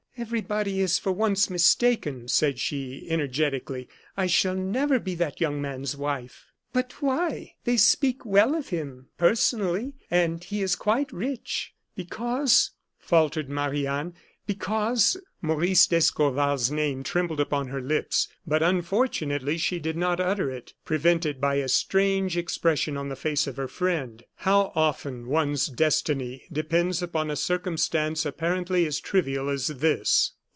[0.17, 3.89] "Everybody is for once mistaken," said she, energetically.
[4.15, 7.55] "I shall never be that young man's wife." "But why?
[7.63, 12.69] They speak well of him, personally, and he is quite rich." "Because,"
[12.99, 14.13] faltered Marie Anne,
[14.45, 20.73] "because" Maurice d'Escorval's name trembled upon her lips; but unfortunately she did not utter it,
[20.85, 24.23] prevented by a strange expression on the face of her friend.
[24.37, 30.33] How often one's destiny depends upon a circumstance apparently as trivial as this!